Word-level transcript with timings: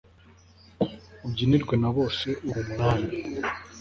ubyinirwe 1.25 1.73
na 1.81 1.89
bose, 1.95 2.27
uri 2.47 2.59
umwami 2.65 3.09